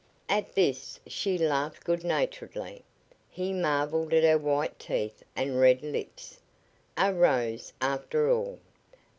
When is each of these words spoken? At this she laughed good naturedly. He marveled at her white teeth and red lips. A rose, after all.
At 0.27 0.55
this 0.55 0.99
she 1.05 1.37
laughed 1.37 1.83
good 1.83 2.03
naturedly. 2.03 2.83
He 3.29 3.53
marveled 3.53 4.13
at 4.15 4.23
her 4.23 4.35
white 4.39 4.79
teeth 4.79 5.21
and 5.35 5.59
red 5.59 5.83
lips. 5.83 6.39
A 6.97 7.13
rose, 7.13 7.71
after 7.79 8.31
all. 8.31 8.57